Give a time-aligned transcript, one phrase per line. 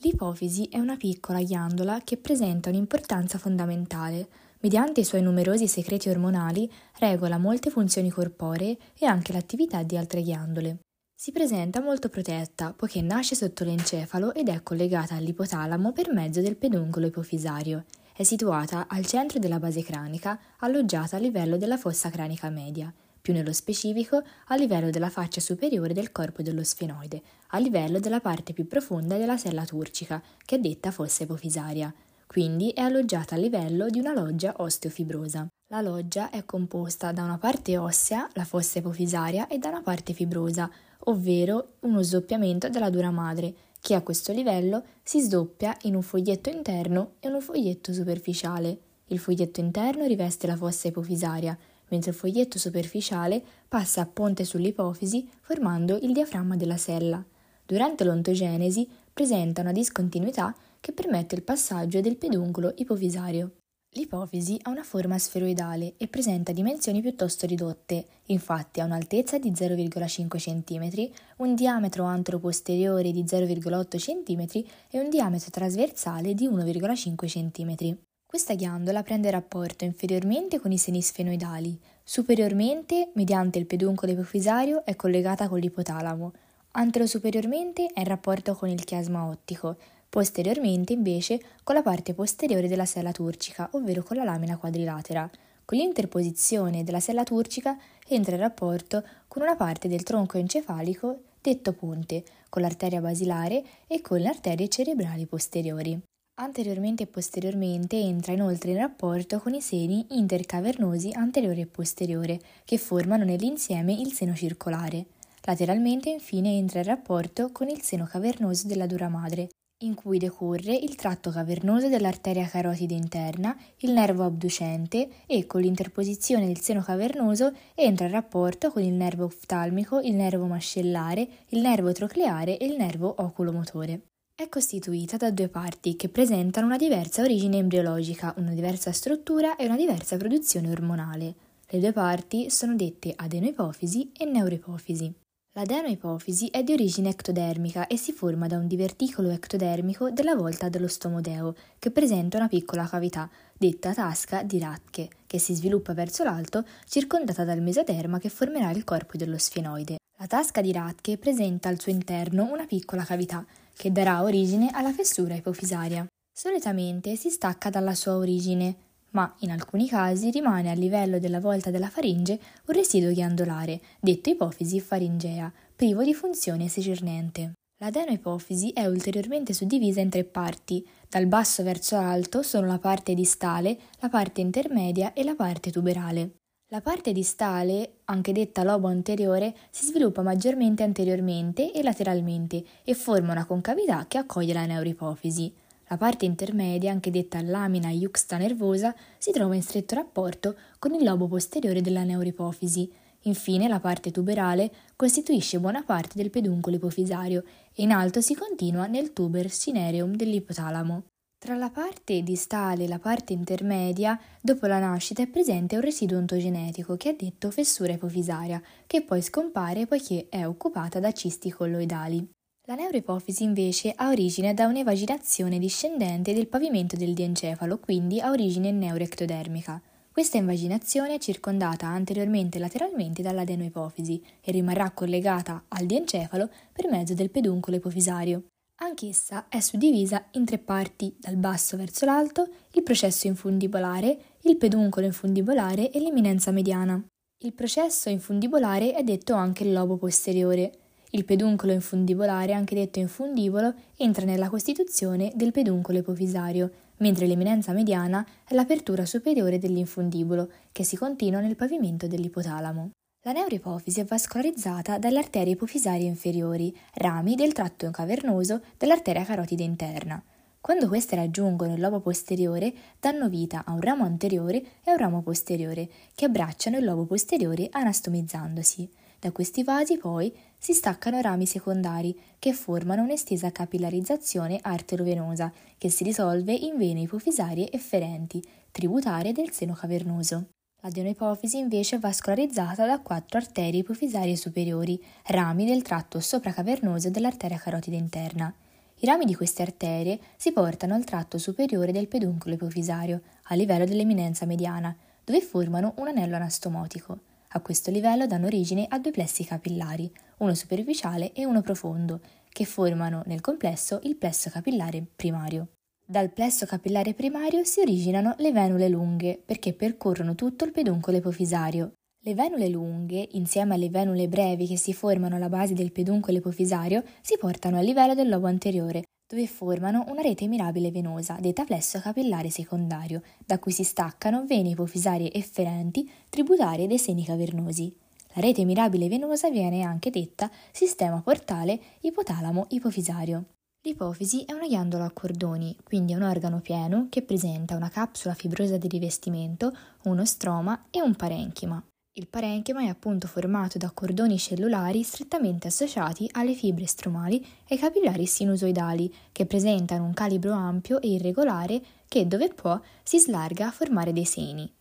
[0.00, 4.28] L'ipofisi è una piccola ghiandola che presenta un'importanza fondamentale.
[4.60, 10.22] Mediante i suoi numerosi secreti ormonali regola molte funzioni corporee e anche l'attività di altre
[10.22, 10.78] ghiandole.
[11.14, 16.56] Si presenta molto protetta poiché nasce sotto l'encefalo ed è collegata all'ipotalamo per mezzo del
[16.56, 17.84] peduncolo ipofisario.
[18.14, 22.92] È situata al centro della base cranica, alloggiata a livello della fossa cranica media
[23.24, 28.20] più nello specifico a livello della faccia superiore del corpo dello sfenoide, a livello della
[28.20, 31.90] parte più profonda della sella turcica, che è detta fossa ipofisaria.
[32.26, 35.46] Quindi è alloggiata a livello di una loggia osteofibrosa.
[35.68, 40.12] La loggia è composta da una parte ossea, la fossa ipofisaria, e da una parte
[40.12, 40.70] fibrosa,
[41.04, 46.50] ovvero uno sdoppiamento della dura madre, che a questo livello si sdoppia in un foglietto
[46.50, 48.78] interno e un foglietto superficiale.
[49.06, 51.56] Il foglietto interno riveste la fossa ipofisaria,
[51.94, 57.24] mentre il foglietto superficiale passa a ponte sull'ipofisi formando il diaframma della sella.
[57.64, 63.52] Durante l'ontogenesi presenta una discontinuità che permette il passaggio del peduncolo ipofisario.
[63.96, 70.36] L'ipofisi ha una forma sferoidale e presenta dimensioni piuttosto ridotte, infatti ha un'altezza di 0,5
[70.36, 77.96] cm, un diametro antero-posteriore di 0,8 cm e un diametro trasversale di 1,5 cm.
[78.34, 84.96] Questa ghiandola prende rapporto inferiormente con i seni sfenoidali, superiormente, mediante il peduncolo ipofisario, è
[84.96, 86.32] collegata con l'ipotalamo,
[86.72, 89.76] anterosuperiormente è in rapporto con il chiasma ottico,
[90.08, 95.30] posteriormente invece con la parte posteriore della sella turcica, ovvero con la lamina quadrilatera.
[95.64, 101.72] Con l'interposizione della sella turcica entra in rapporto con una parte del tronco encefalico detto
[101.72, 106.02] ponte, con l'arteria basilare e con le arterie cerebrali posteriori.
[106.36, 112.76] Anteriormente e posteriormente entra inoltre in rapporto con i seni intercavernosi anteriore e posteriore, che
[112.76, 115.06] formano nell'insieme il seno circolare.
[115.42, 119.50] Lateralmente infine entra in rapporto con il seno cavernoso della dura madre,
[119.84, 126.48] in cui decorre il tratto cavernoso dell'arteria carotide interna, il nervo abducente e con l'interposizione
[126.48, 131.92] del seno cavernoso entra in rapporto con il nervo oftalmico, il nervo mascellare, il nervo
[131.92, 134.13] trocleare e il nervo oculomotore.
[134.36, 139.66] È costituita da due parti che presentano una diversa origine embriologica, una diversa struttura e
[139.66, 141.34] una diversa produzione ormonale.
[141.68, 145.14] Le due parti sono dette adenoipofisi e neuroipofisi.
[145.52, 150.88] L'adenoipofisi è di origine ectodermica e si forma da un diverticolo ectodermico della volta dello
[150.88, 156.64] stomodeo, che presenta una piccola cavità, detta tasca di Ratke, che si sviluppa verso l'alto,
[156.86, 159.98] circondata dal mesoderma che formerà il corpo dello sfenoide.
[160.18, 163.46] La tasca di Ratke presenta al suo interno una piccola cavità,
[163.76, 166.06] che darà origine alla fessura ipofisaria.
[166.32, 168.76] Solitamente si stacca dalla sua origine,
[169.10, 174.30] ma in alcuni casi rimane a livello della volta della faringe un residuo ghiandolare, detto
[174.30, 177.52] ipofisi faringea, privo di funzione secernente.
[177.78, 180.86] L'adenoipofisi è ulteriormente suddivisa in tre parti.
[181.08, 186.36] Dal basso verso l'alto sono la parte distale, la parte intermedia e la parte tuberale.
[186.68, 193.32] La parte distale, anche detta lobo anteriore, si sviluppa maggiormente anteriormente e lateralmente e forma
[193.32, 195.54] una concavità che accoglie la neuripofisi.
[195.88, 201.04] La parte intermedia, anche detta lamina iuxta nervosa, si trova in stretto rapporto con il
[201.04, 202.90] lobo posteriore della neuripofisi.
[203.26, 207.44] Infine, la parte tuberale costituisce buona parte del peduncolo ipofisario
[207.74, 211.04] e in alto si continua nel tuber cinereum dell'ipotalamo.
[211.44, 216.16] Tra la parte distale e la parte intermedia, dopo la nascita è presente un residuo
[216.16, 222.26] ontogenetico che è detto fessura ipofisaria, che poi scompare poiché è occupata da cisti colloidali.
[222.66, 228.70] La neuroipofisi invece ha origine da un'evaginazione discendente del pavimento del diencefalo, quindi ha origine
[228.70, 229.82] neuroectodermica.
[230.10, 237.12] Questa invaginazione è circondata anteriormente e lateralmente dall'adenoipofisi e rimarrà collegata al diencefalo per mezzo
[237.12, 238.44] del peduncolo ipofisario.
[238.76, 245.06] Anch'essa è suddivisa in tre parti, dal basso verso l'alto, il processo infundibolare, il peduncolo
[245.06, 247.02] infundibolare e l'eminenza mediana.
[247.38, 250.72] Il processo infundibolare è detto anche il lobo posteriore.
[251.10, 258.26] Il peduncolo infundibolare, anche detto infundibolo, entra nella costituzione del peduncolo ipofisario, mentre l'eminenza mediana
[258.44, 262.90] è l'apertura superiore dell'infundibolo, che si continua nel pavimento dell'ipotalamo.
[263.26, 270.22] La neuroipofisi è vascolarizzata dalle arterie ipofisarie inferiori, rami del tratto cavernoso dell'arteria carotide interna.
[270.60, 274.98] Quando queste raggiungono il lobo posteriore, danno vita a un ramo anteriore e a un
[274.98, 278.90] ramo posteriore, che abbracciano il lobo posteriore anastomizzandosi.
[279.18, 286.04] Da questi vasi poi si staccano rami secondari che formano un'estesa capillarizzazione arterovenosa che si
[286.04, 290.48] risolve in vene ipofisarie efferenti, tributarie del seno cavernoso.
[290.84, 297.96] L'adenoipofisi invece è vascolarizzata da quattro arterie ipofisarie superiori, rami del tratto sopracavernoso dell'arteria carotide
[297.96, 298.52] interna.
[298.96, 303.86] I rami di queste arterie si portano al tratto superiore del peduncolo ipofisario, a livello
[303.86, 304.94] dell'eminenza mediana,
[305.24, 307.18] dove formano un anello anastomotico.
[307.48, 312.20] A questo livello danno origine a due plessi capillari, uno superficiale e uno profondo,
[312.50, 315.68] che formano nel complesso il plesso capillare primario.
[316.06, 321.94] Dal plesso capillare primario si originano le venule lunghe, perché percorrono tutto il peduncolo ipofisario.
[322.20, 327.02] Le venule lunghe, insieme alle venule brevi che si formano alla base del peduncolo ipofisario,
[327.22, 331.98] si portano a livello del lobo anteriore, dove formano una rete mirabile venosa, detta plesso
[332.00, 337.96] capillare secondario, da cui si staccano vene ipofisarie efferenti, tributarie dei seni cavernosi.
[338.34, 343.44] La rete mirabile venosa viene anche detta sistema portale ipotalamo-ipofisario.
[343.86, 348.32] L'ipofisi è una ghiandola a cordoni, quindi è un organo pieno che presenta una capsula
[348.32, 351.84] fibrosa di rivestimento, uno stroma e un parenchima.
[352.14, 358.24] Il parenchima è appunto formato da cordoni cellulari strettamente associati alle fibre stromali e capillari
[358.24, 364.14] sinusoidali, che presentano un calibro ampio e irregolare che, dove può, si slarga a formare
[364.14, 364.72] dei seni.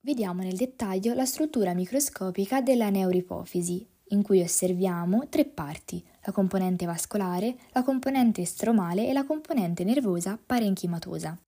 [0.00, 6.84] Vediamo nel dettaglio la struttura microscopica della neuripofisi, in cui osserviamo tre parti, la componente
[6.84, 11.38] vascolare, la componente stromale e la componente nervosa parenchimatosa.